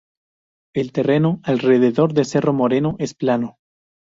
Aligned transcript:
El 0.73 0.93
terreno 0.93 1.39
alrededor 1.43 2.15
de 2.15 2.25
Cerro 2.25 2.53
Moreno 2.53 2.95
es 2.97 3.13
plano. 3.13 3.59